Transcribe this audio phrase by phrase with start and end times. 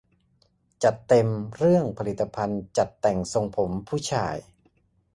[0.83, 1.27] จัดเต็ม
[1.57, 4.35] เรื่องผลิตภัณฑ์จัดแต่งทรงผมผู้ชาย